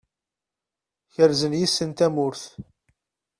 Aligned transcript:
Kerzen 1.13 1.53
yes-sen 1.59 1.91
tamurt. 1.97 2.41